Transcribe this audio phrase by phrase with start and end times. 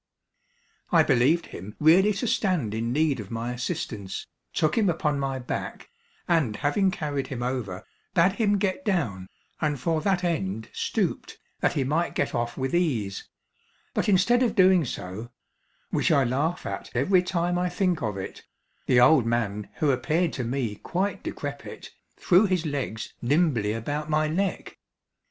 [0.91, 5.37] I believed him really to stand in need of my assistance, took him upon my
[5.37, 5.91] back,
[6.27, 7.85] and having carried him over,
[8.15, 9.27] bade him get down,
[9.61, 13.29] and for that end stooped, that he might get off with ease;
[13.93, 15.29] but instead of doing so
[15.91, 18.41] (which I laugh at every time I think of it),
[18.87, 24.27] the old man who appeared to me quite decrepit, threw his legs nimbly about my
[24.27, 24.79] neck.